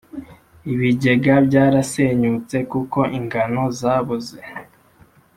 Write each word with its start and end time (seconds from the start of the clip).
ibigega 0.73 1.33
byarasenyutse 1.47 2.57
kuko 2.71 2.99
ingano 3.17 3.61
zabuze. 3.79 4.39